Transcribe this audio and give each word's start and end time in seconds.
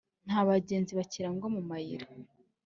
nta 0.27 0.39
bagenzi 0.49 0.91
bakirangwa 0.99 1.47
mu 1.55 1.61
mayira. 1.69 2.07